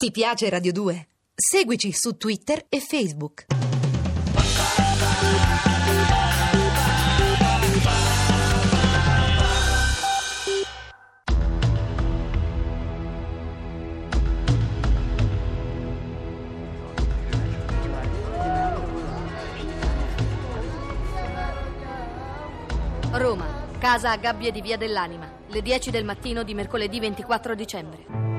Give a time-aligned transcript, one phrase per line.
[0.00, 1.08] Ti piace Radio 2?
[1.34, 3.44] Seguici su Twitter e Facebook.
[23.12, 28.29] Roma, casa a gabbie di Via dell'Anima, le 10 del mattino di mercoledì 24 dicembre.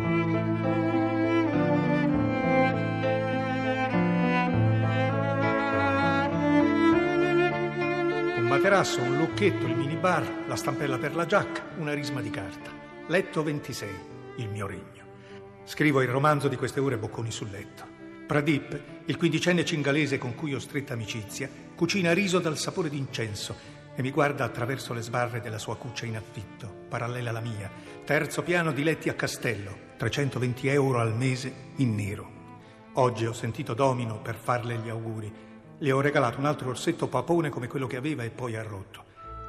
[8.51, 12.69] Materasso, un lucchetto, il minibar, la stampella per la giacca, una risma di carta.
[13.07, 13.89] Letto 26,
[14.39, 15.05] il mio regno.
[15.63, 17.85] Scrivo il romanzo di queste ore bocconi sul letto.
[18.27, 23.55] Pradip, il quindicenne cingalese con cui ho stretta amicizia, cucina riso dal sapore d'incenso
[23.95, 27.71] e mi guarda attraverso le sbarre della sua cuccia in affitto, parallela alla mia.
[28.03, 32.29] Terzo piano di letti a castello, 320 euro al mese in nero.
[32.95, 35.50] Oggi ho sentito Domino per farle gli auguri.
[35.83, 39.03] Le ho regalato un altro orsetto papone come quello che aveva e poi ha rotto.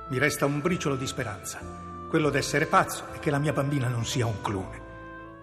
[0.08, 1.60] Mi resta un briciolo di speranza,
[2.08, 4.80] quello d'essere pazzo e che la mia bambina non sia un clone.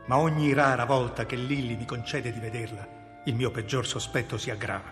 [0.08, 4.50] Ma ogni rara volta che Lilli mi concede di vederla, il mio peggior sospetto si
[4.50, 4.92] aggrava.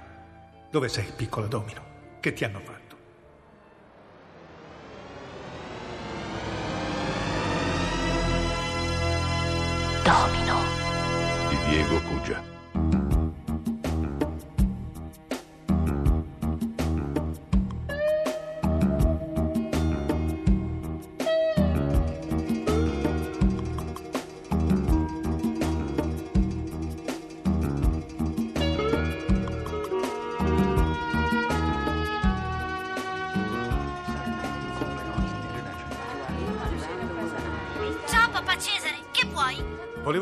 [0.69, 1.81] Dove sei, piccolo Domino?
[2.19, 2.95] Che ti hanno fatto?
[10.03, 10.61] Domino.
[11.49, 12.56] di Diego Cugia.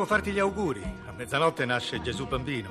[0.05, 0.83] Volevo farti gli auguri.
[1.07, 2.69] A mezzanotte nasce Gesù bambino.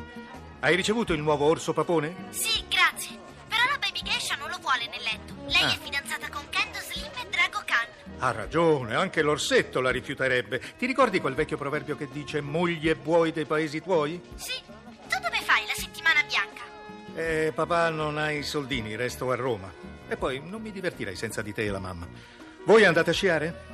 [0.61, 2.29] Hai ricevuto il nuovo orso papone?
[2.31, 3.19] Sì, grazie.
[3.49, 5.35] Però la baby geisha non lo vuole nel letto.
[5.47, 5.73] Lei Ah.
[5.75, 7.89] è fidanzata con Kendo Slim e Drago Khan.
[8.21, 10.61] Ha ragione, anche l'orsetto la rifiuterebbe.
[10.79, 14.21] Ti ricordi quel vecchio proverbio che dice mogli e buoi dei paesi tuoi?
[14.37, 14.53] Sì.
[15.09, 16.63] Tu dove fai la settimana bianca?
[17.17, 19.73] Eh, papà non ha i soldini, resto a Roma.
[20.07, 22.07] E poi non mi divertirei senza di te e la mamma.
[22.65, 23.73] Voi andate a sciare?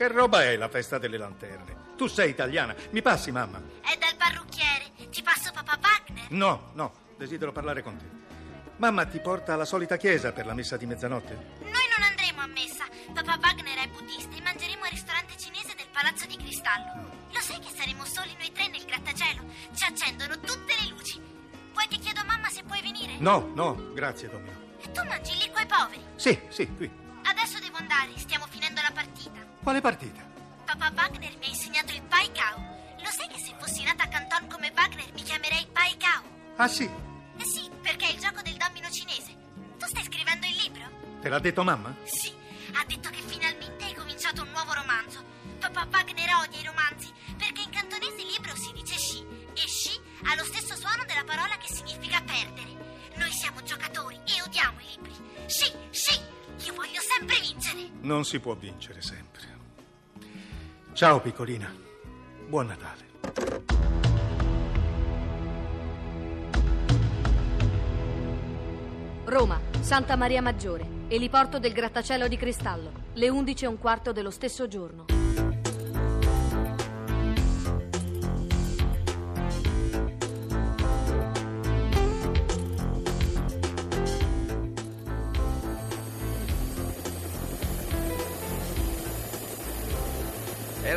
[0.00, 1.92] Che roba è la festa delle lanterne?
[1.94, 3.60] Tu sei italiana, mi passi mamma?
[3.82, 4.92] È dal parrucchiere.
[5.10, 6.24] Ti passo papà Wagner?
[6.30, 8.06] No, no, desidero parlare con te.
[8.78, 11.34] Mamma ti porta alla solita chiesa per la messa di mezzanotte?
[11.58, 12.86] Noi non andremo a messa.
[13.12, 17.26] Papà Wagner è buddista e mangeremo al ristorante cinese del Palazzo di Cristallo.
[17.30, 19.42] Lo sai che saremo soli noi tre nel grattacielo?
[19.74, 21.20] Ci accendono tutte le luci.
[21.74, 23.18] Vuoi che chiedo a mamma se puoi venire?
[23.18, 24.78] No, no, grazie Domino.
[24.80, 26.02] E tu mangi lì coi poveri.
[26.16, 26.90] Sì, sì, qui.
[27.22, 29.49] Adesso devo andare, stiamo finendo la partita.
[29.62, 30.22] Quale partita?
[30.64, 32.58] Papà Wagner mi ha insegnato il Pai Cao.
[33.02, 36.22] Lo sai che se fossi nata a Canton come Wagner mi chiamerei Pai Cao?
[36.56, 36.84] Ah sì,
[37.38, 39.34] Eh sì, perché è il gioco del domino cinese.
[39.78, 40.88] Tu stai scrivendo il libro?
[41.20, 41.94] te l'ha detto mamma?
[42.04, 42.32] Sì,
[42.74, 45.22] ha detto che finalmente hai cominciato un nuovo romanzo.
[45.58, 50.34] Papà Wagner odia i romanzi perché in cantonese libro si dice sci e sci ha
[50.34, 52.78] lo stesso suono della parola che significa perdere.
[53.16, 55.12] Noi siamo giocatori e odiamo i libri.
[55.46, 56.20] Sci, sci,
[56.64, 57.88] io voglio sempre vincere.
[58.00, 59.39] Non si può vincere sempre.
[61.00, 61.72] Ciao piccolina,
[62.46, 63.08] buon Natale.
[69.24, 74.28] Roma, Santa Maria Maggiore, eliporto del grattacielo di cristallo, le 11 e un quarto dello
[74.28, 75.19] stesso giorno.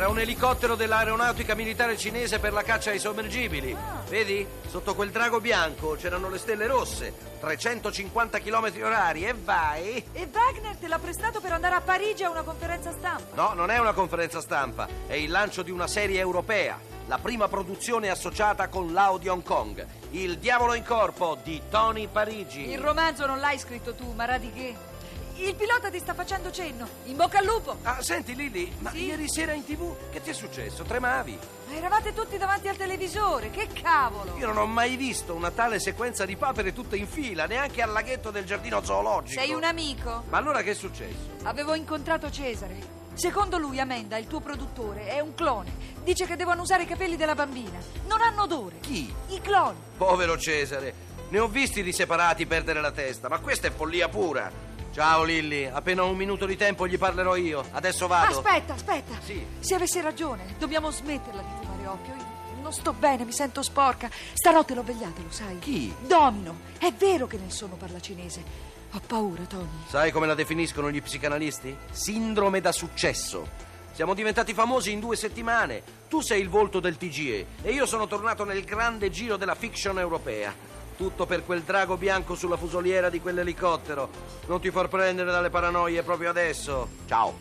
[0.04, 3.74] Era un elicottero dell'aeronautica militare cinese per la caccia ai sommergibili.
[4.10, 4.46] Vedi?
[4.68, 7.14] Sotto quel drago bianco c'erano le stelle rosse.
[7.40, 10.04] 350 km orari e vai.
[10.12, 13.34] E Wagner te l'ha prestato per andare a Parigi a una conferenza stampa.
[13.34, 16.78] No, non è una conferenza stampa, è il lancio di una serie europea.
[17.06, 19.86] La prima produzione associata con l'AO di Hong Kong.
[20.10, 22.68] Il diavolo in corpo di Tony Parigi.
[22.68, 24.92] Il romanzo non l'hai scritto tu, ma radiché.
[25.36, 26.86] Il pilota ti sta facendo cenno.
[27.04, 27.78] In bocca al lupo.
[27.82, 29.04] Ah, senti Lilli, ma Sì?
[29.06, 30.84] ieri sera in tv che ti è successo?
[30.84, 31.36] Tremavi?
[31.68, 33.50] Ma eravate tutti davanti al televisore.
[33.50, 34.36] Che cavolo.
[34.38, 37.90] Io non ho mai visto una tale sequenza di papere tutte in fila, neanche al
[37.90, 39.40] laghetto del giardino zoologico.
[39.40, 40.22] Sei un amico?
[40.28, 41.30] Ma allora che è successo?
[41.42, 43.02] Avevo incontrato Cesare.
[43.14, 45.72] Secondo lui, Amanda, il tuo produttore, è un clone.
[46.04, 47.78] Dice che devono usare i capelli della bambina.
[48.06, 48.78] Non hanno odore.
[48.80, 49.12] Chi?
[49.28, 49.78] I cloni.
[49.96, 50.94] Povero Cesare,
[51.28, 54.63] ne ho visti di separati perdere la testa, ma questa è follia pura.
[54.94, 57.64] Ciao Lilli, appena un minuto di tempo gli parlerò io.
[57.72, 58.38] Adesso vado.
[58.38, 59.18] Aspetta, aspetta.
[59.24, 59.44] Sì.
[59.58, 62.14] Se avessi ragione, dobbiamo smetterla di fumare oppio.
[62.14, 64.08] Io non sto bene, mi sento sporca.
[64.34, 65.58] Stanotte l'ho vegliata, lo sai?
[65.58, 65.92] Chi?
[66.06, 66.60] Domino.
[66.78, 68.44] È vero che nel sonno parla cinese.
[68.92, 69.66] Ho paura, Tony.
[69.88, 71.76] Sai come la definiscono gli psicanalisti?
[71.90, 73.48] Sindrome da successo.
[73.90, 75.82] Siamo diventati famosi in due settimane.
[76.08, 79.98] Tu sei il volto del TGE e io sono tornato nel grande giro della fiction
[79.98, 80.54] europea.
[80.96, 84.08] Tutto per quel drago bianco sulla fusoliera di quell'elicottero.
[84.46, 86.88] Non ti far prendere dalle paranoie proprio adesso.
[87.06, 87.36] Ciao.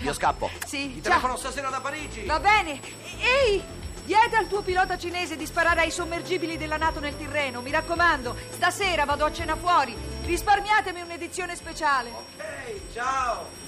[0.00, 0.50] Io scappo.
[0.66, 1.02] Sì, Ti ciao.
[1.02, 2.24] telefono stasera da Parigi.
[2.26, 2.80] Va bene.
[3.20, 3.76] Ehi!
[4.04, 7.60] Chiede al tuo pilota cinese di sparare ai sommergibili della Nato nel Tirreno.
[7.60, 9.94] Mi raccomando, stasera vado a cena fuori.
[10.24, 12.10] Risparmiatemi un'edizione speciale.
[12.10, 13.67] Ok, ciao.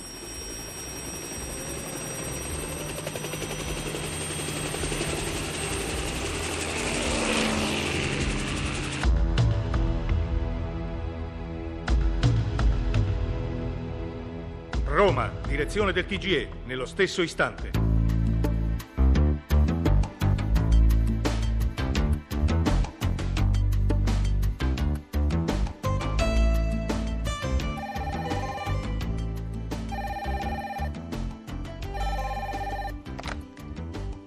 [15.11, 17.73] Roma, direzione del TGE, nello stesso istante.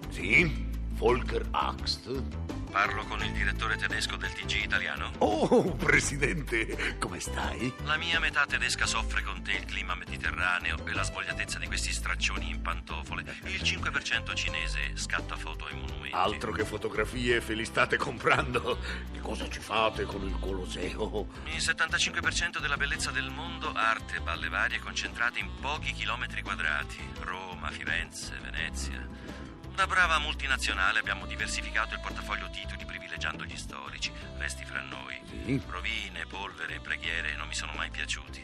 [0.10, 0.68] Sì?
[0.96, 2.53] Volker Axt?
[2.74, 5.12] Parlo con il direttore tedesco del TG italiano.
[5.20, 7.72] Oh, presidente, come stai?
[7.84, 11.94] La mia metà tedesca soffre con te il clima mediterraneo e la svogliatezza di questi
[11.94, 13.26] straccioni in pantofole.
[13.44, 16.16] Il 5% cinese scatta foto ai monumenti.
[16.16, 18.80] Altro che fotografie ve li state comprando.
[19.12, 21.28] Che cosa ci fate con il Colosseo?
[21.44, 26.98] Il 75% della bellezza del mondo, arte balle varie concentrate in pochi chilometri quadrati.
[27.20, 29.43] Roma, Firenze, Venezia.
[29.76, 34.12] Da brava multinazionale abbiamo diversificato il portafoglio titoli privilegiando gli storici.
[34.38, 35.20] Resti fra noi.
[35.46, 35.60] Sì.
[35.68, 38.44] Rovine, polvere, preghiere non mi sono mai piaciuti.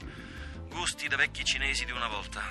[0.69, 2.41] Gusti da vecchi cinesi di una volta.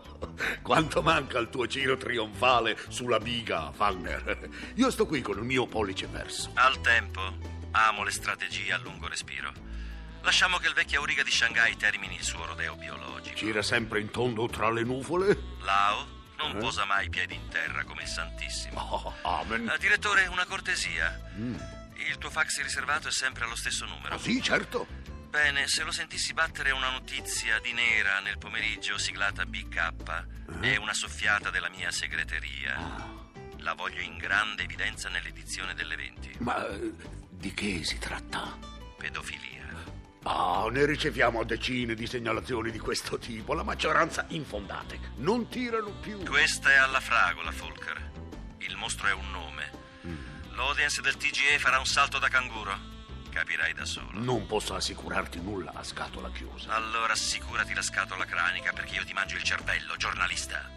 [0.62, 4.48] Quanto manca il tuo giro trionfale sulla biga, Wagner?
[4.76, 6.50] Io sto qui con il mio pollice verso.
[6.54, 7.20] Al tempo,
[7.72, 9.52] amo le strategie a lungo respiro.
[10.22, 13.36] Lasciamo che il vecchio auriga di Shanghai termini il suo rodeo biologico.
[13.36, 15.38] Gira sempre in tondo tra le nuvole?
[15.60, 18.80] Lao non posa mai piedi in terra come il Santissimo.
[18.80, 19.68] Oh, amen.
[19.68, 21.20] Eh, direttore, una cortesia.
[21.36, 24.14] Il tuo fax riservato è sempre allo stesso numero.
[24.14, 24.86] Ah, sì, certo.
[25.28, 30.94] Bene, se lo sentissi battere una notizia di nera nel pomeriggio siglata BK, è una
[30.94, 33.14] soffiata della mia segreteria.
[33.58, 36.36] La voglio in grande evidenza nell'edizione delle 20.
[36.38, 36.92] Ma eh,
[37.28, 38.56] di che si tratta?
[38.96, 39.65] Pedofilia.
[40.28, 44.98] Ah, ne riceviamo decine di segnalazioni di questo tipo, la maggioranza infondate.
[45.18, 46.20] Non tirano più.
[46.24, 48.10] Questa è alla fragola, Folker.
[48.58, 49.70] Il mostro è un nome.
[50.56, 52.76] L'audience del TGE farà un salto da canguro.
[53.30, 54.08] Capirai da solo.
[54.14, 56.74] Non posso assicurarti nulla a scatola chiusa.
[56.74, 60.68] Allora assicurati la scatola cranica perché io ti mangio il cervello, giornalista.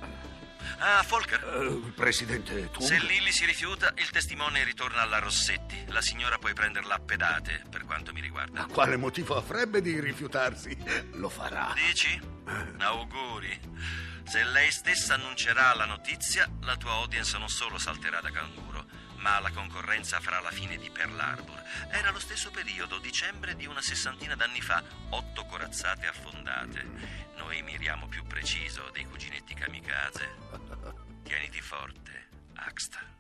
[0.80, 1.44] Ah, Folker.
[1.44, 2.82] Eh, presidente, tu...
[2.82, 5.86] Se Lilly si rifiuta, il testimone ritorna alla Rossetti.
[5.88, 8.62] La signora puoi prenderla a pedate, per quanto mi riguarda.
[8.62, 10.78] A quale motivo avrebbe di rifiutarsi?
[11.14, 11.74] Lo farà.
[11.76, 12.20] Dici?
[12.78, 13.60] Auguri.
[14.24, 18.86] Se lei stessa annuncerà la notizia, la tua audience non solo salterà da canguro,
[19.20, 21.62] ma la concorrenza farà la fine di Pearl Harbor.
[21.90, 27.28] Era lo stesso periodo, dicembre di una sessantina d'anni fa, otto corazzate affondate.
[27.38, 30.36] Noi miriamo più preciso dei cuginetti kamikaze.
[31.24, 33.19] Tieniti forte, Axta.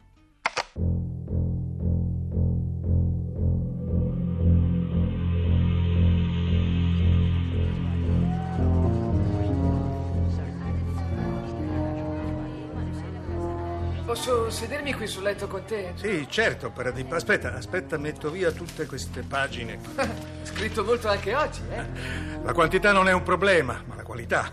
[14.10, 15.92] Posso sedermi qui sul letto con te?
[15.94, 17.12] Sì, certo, Paradip.
[17.12, 19.78] Aspetta, aspetta, metto via tutte queste pagine.
[20.42, 22.42] Scritto molto anche oggi, eh?
[22.42, 24.52] La quantità non è un problema, ma la qualità.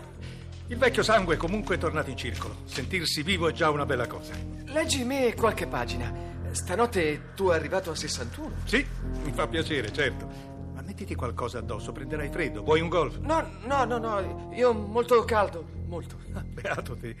[0.67, 2.57] Il vecchio sangue è comunque tornato in circolo.
[2.65, 4.33] Sentirsi vivo è già una bella cosa.
[4.65, 6.13] Leggi me qualche pagina.
[6.51, 8.57] Stanotte tu è arrivato a 61.
[8.65, 8.85] Sì,
[9.23, 10.29] mi fa piacere, certo.
[10.75, 12.61] Ma mettiti qualcosa addosso, prenderai freddo.
[12.61, 13.17] Vuoi un golf?
[13.21, 14.51] No, no, no, no.
[14.53, 15.67] Io molto caldo.
[15.87, 16.19] Molto.
[16.45, 17.15] Beato te.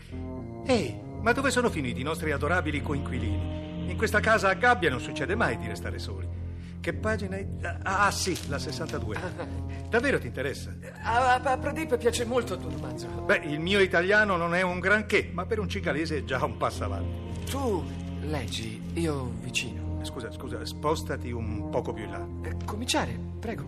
[0.67, 3.89] Ehi, ma dove sono finiti i nostri adorabili coinquilini?
[3.91, 6.25] In questa casa a gabbia non succede mai di restare soli.
[6.79, 7.45] Che pagina è?
[7.83, 9.17] Ah, ah, sì, la 62.
[9.91, 10.73] Davvero ti interessa?
[11.01, 13.07] A, a- a Pradip piace molto il tuo romanzo.
[13.25, 16.55] Beh, il mio italiano non è un granché, ma per un cicalese è già un
[16.55, 17.41] passo avanti.
[17.49, 17.83] Tu
[18.21, 19.99] leggi, io vicino.
[20.03, 22.25] Scusa, scusa, spostati un poco più in là.
[22.47, 23.65] Eh, cominciare, prego.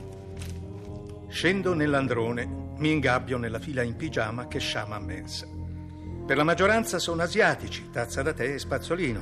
[1.27, 2.45] Scendo nell'androne,
[2.77, 5.58] mi ingabbio nella fila in pigiama che sciama a mensa.
[6.29, 9.21] Per la maggioranza sono asiatici, tazza da tè e spazzolino.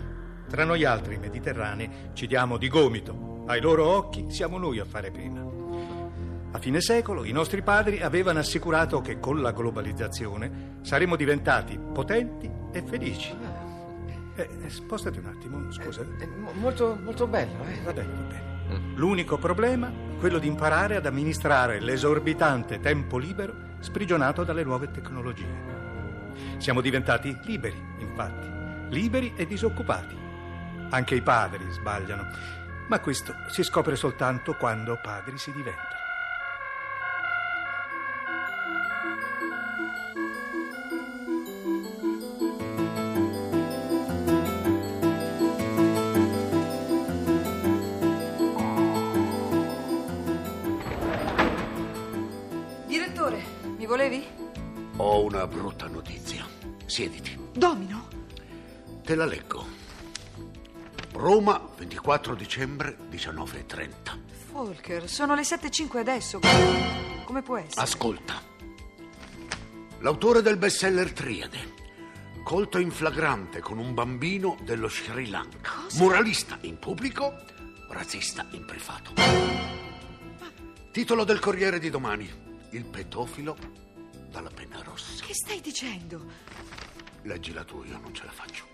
[0.50, 3.46] Tra noi altri mediterranei ci diamo di gomito.
[3.48, 5.42] Ai loro occhi siamo noi a fare pena.
[6.52, 12.52] A fine secolo i nostri padri avevano assicurato che con la globalizzazione saremmo diventati potenti
[12.74, 13.34] e felici.
[14.36, 16.02] Eh, eh, spostati un attimo, scusa.
[16.02, 17.80] È mo- molto, molto bello, eh?
[17.86, 18.96] Va bene, va bene.
[18.96, 25.77] L'unico problema, quello di imparare ad amministrare l'esorbitante tempo libero sprigionato dalle nuove tecnologie.
[26.58, 28.48] Siamo diventati liberi, infatti,
[28.89, 30.15] liberi e disoccupati.
[30.89, 32.27] Anche i padri sbagliano,
[32.88, 35.96] ma questo si scopre soltanto quando padri si diventano.
[52.88, 53.44] Direttore,
[53.77, 54.25] mi volevi?
[54.98, 55.97] Ho una brutta notizia.
[56.98, 57.38] Siediti.
[57.54, 58.08] Domino?
[59.04, 59.63] Te la leggo.
[61.12, 63.92] Roma, 24 dicembre, 19.30.
[64.50, 66.39] Volker, sono le 7.05 adesso.
[67.24, 67.82] Come può essere?
[67.82, 68.42] Ascolta.
[70.00, 71.74] L'autore del bestseller Triade,
[72.44, 75.74] colto in flagrante con un bambino dello Sri Lanka.
[75.98, 77.32] Moralista in pubblico,
[77.89, 79.13] razzista in privato.
[80.92, 82.27] Titolo del Corriere di domani.
[82.72, 83.56] Il pedofilo
[84.32, 85.24] dalla penna rossa.
[85.24, 86.87] Che stai dicendo?
[87.24, 88.66] Leggila tu, io non ce la faccio.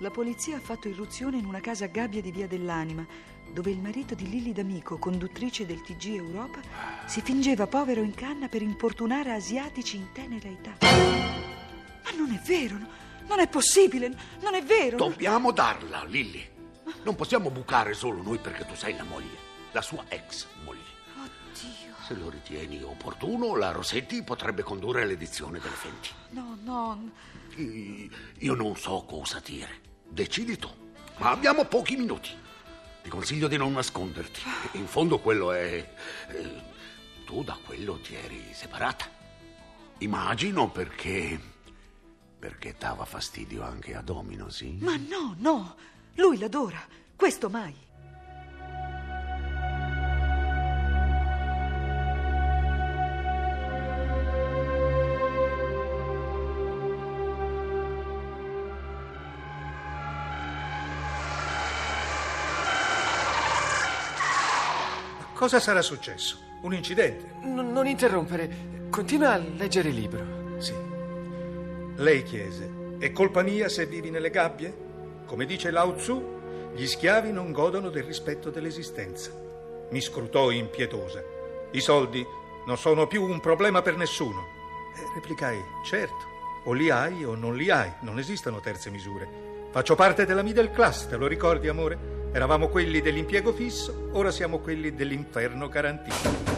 [0.00, 3.06] La polizia ha fatto irruzione in una casa a gabbia di Via dell'Anima,
[3.52, 6.60] dove il marito di Lilli D'Amico, conduttrice del TG Europa,
[7.06, 10.76] si fingeva povero in canna per importunare asiatici in tenera età.
[10.80, 12.88] Ma non è vero, no-
[13.28, 14.08] non è possibile,
[14.40, 14.96] non è vero.
[14.96, 16.50] Dobbiamo darla, Lilly.
[17.04, 19.36] Non possiamo bucare solo noi perché tu sei la moglie,
[19.72, 20.46] la sua ex
[22.06, 26.10] Se lo ritieni opportuno, la Rossetti potrebbe condurre l'edizione delle Fenti.
[26.30, 27.10] no, no.
[28.38, 29.80] Io non so cosa dire.
[30.08, 30.68] Decidi tu.
[31.18, 32.30] Ma abbiamo pochi minuti.
[33.02, 34.40] Ti consiglio di non nasconderti.
[34.78, 35.94] In fondo quello è...
[36.28, 36.62] eh,
[37.24, 39.06] tu da quello ti eri separata.
[39.98, 41.50] Immagino perché...
[42.38, 44.76] Perché dava fastidio anche a Domino, sì?
[44.80, 45.76] Ma no, no,
[46.14, 47.72] lui l'adora, questo mai.
[65.42, 66.38] Cosa sarà successo?
[66.60, 67.32] Un incidente?
[67.42, 68.86] Non, non interrompere.
[68.90, 70.60] Continua a leggere il libro.
[70.60, 70.72] Sì.
[71.96, 74.72] Lei chiese: È colpa mia se vivi nelle gabbie?
[75.26, 79.32] Come dice Lao Tzu, gli schiavi non godono del rispetto dell'esistenza.
[79.90, 81.20] Mi scrutò impietosa.
[81.72, 82.24] I soldi
[82.64, 84.42] non sono più un problema per nessuno.
[84.94, 86.24] E replicai: Certo,
[86.66, 89.28] o li hai o non li hai, non esistono terze misure.
[89.72, 92.21] Faccio parte della middle class, te lo ricordi, amore?
[92.32, 96.50] Eravamo quelli dell'impiego fisso, ora siamo quelli dell'inferno garantito.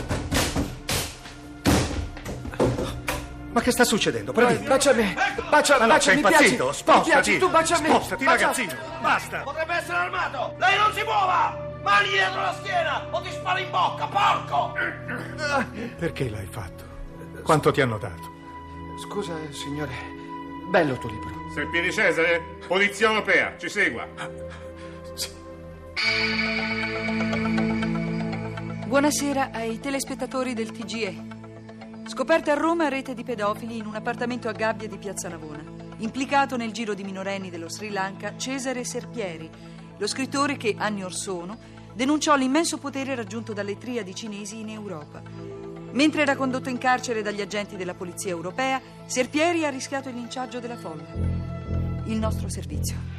[3.51, 4.33] Ma che sta succedendo?
[4.33, 4.67] Prendi.
[4.67, 5.15] bacia me.
[5.49, 6.35] Bacia, Ma no, bacia, sei mi piaci.
[6.55, 6.67] impazzito?
[6.67, 7.11] Mi Spostati.
[7.11, 7.89] piaci, tu bacia me.
[7.89, 8.73] Spostati, Bacia- ragazzino.
[9.01, 9.39] Basta.
[9.41, 10.55] Potrebbe essere armato!
[10.59, 11.73] Lei non si muova!
[11.83, 14.73] Mani dietro la schiena o ti sparo in bocca, porco!
[15.99, 16.83] Perché l'hai fatto?
[17.43, 18.33] Quanto ti hanno dato?
[19.01, 19.93] Scusa, signore.
[20.71, 21.31] Bello tuo libro.
[21.53, 24.07] Serpieri Cesare, Polizia Europea, ci segua.
[28.87, 31.17] Buonasera ai telespettatori del TGE.
[32.07, 35.65] Scoperta a Roma rete di pedofili in un appartamento a gabbia di Piazza Navona.
[35.99, 39.49] Implicato nel giro di minorenni dello Sri Lanka Cesare Serpieri,
[39.97, 41.57] lo scrittore che anni or sono
[41.95, 45.23] denunciò l'immenso potere raggiunto dalle triadi cinesi in Europa.
[45.93, 50.61] Mentre era condotto in carcere dagli agenti della polizia europea, Serpieri ha rischiato il linciaggio
[50.61, 51.07] della folla.
[52.05, 53.15] Il nostro servizio.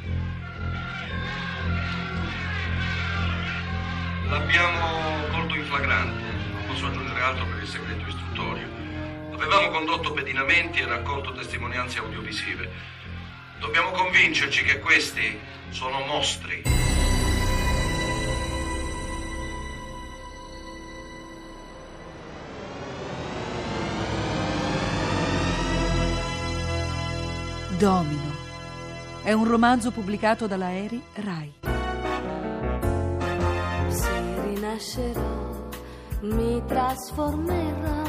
[4.28, 8.66] L'abbiamo colto in flagrante, non posso aggiungere altro per il segreto istruttorio.
[9.32, 12.68] Avevamo condotto pedinamenti e raccolto testimonianze audiovisive.
[13.60, 15.38] Dobbiamo convincerci che questi
[15.70, 16.62] sono mostri.
[27.78, 28.34] Domino.
[29.22, 31.65] È un romanzo pubblicato dalla Eri Rai.
[34.86, 35.50] Rinascerò,
[36.20, 38.04] mi trasformerò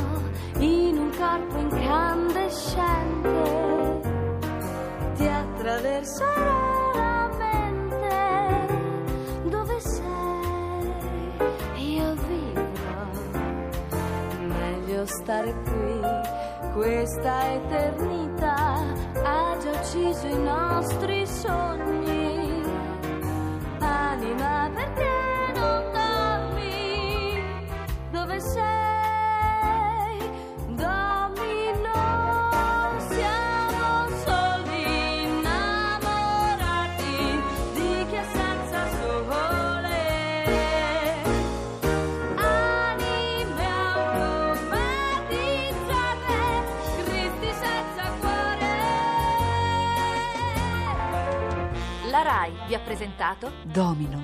[0.60, 4.02] in un corpo incandescente.
[5.16, 8.68] Ti attraverserò la mente.
[9.50, 10.94] Dove sei?
[11.96, 13.06] Io vivrò.
[14.46, 16.00] Meglio stare qui,
[16.74, 18.84] questa eternità
[19.24, 22.62] ha già ucciso i nostri sogni.
[23.80, 25.27] Anima perché
[28.28, 30.20] dove sei,
[30.76, 31.94] domino,
[33.08, 37.16] siamo soli innamorati
[37.74, 39.96] di chi è senza sole,
[42.36, 43.66] anime
[43.96, 46.36] automatizzate,
[47.06, 48.68] Cristi senza cuore.
[52.10, 54.22] La RAI vi ha presentato Domino,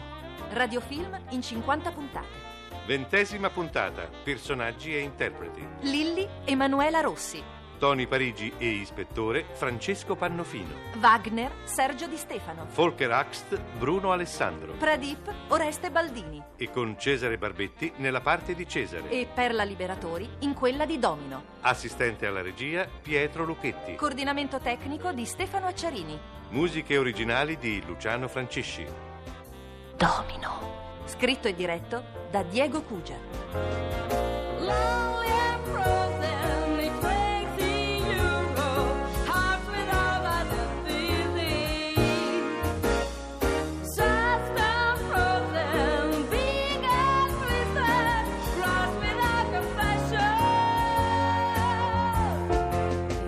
[0.50, 2.52] radiofilm in 50 puntate.
[2.86, 4.10] Ventesima puntata.
[4.24, 5.66] Personaggi e interpreti.
[5.82, 7.42] Lilli Emanuela Rossi.
[7.80, 10.74] Tony Parigi e ispettore Francesco Pannofino.
[11.00, 12.68] Wagner Sergio Di Stefano.
[12.74, 14.74] Volker Axt Bruno Alessandro.
[14.74, 16.44] Pradip Oreste Baldini.
[16.58, 19.10] E con Cesare Barbetti nella parte di Cesare.
[19.10, 21.42] E Perla Liberatori in quella di Domino.
[21.62, 23.96] Assistente alla regia Pietro Lucchetti.
[23.96, 26.20] Coordinamento tecnico di Stefano Acciarini.
[26.50, 28.86] Musiche originali di Luciano Francisci.
[29.96, 30.83] Domino.
[31.06, 33.18] Scritto e diretto da Diego Cugia.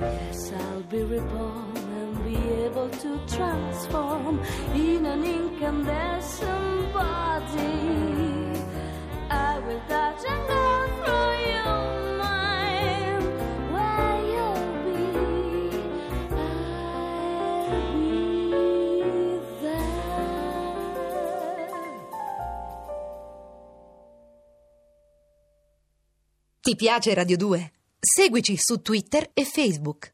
[0.02, 1.75] Yes, I'll be reborn
[2.86, 4.40] able to transform
[4.74, 8.60] in an incandescent body.
[9.30, 11.36] I will touch and go through
[19.62, 19.84] there.
[26.62, 27.72] Ti piace Radio 2?
[28.00, 30.14] Seguici su Twitter e Facebook.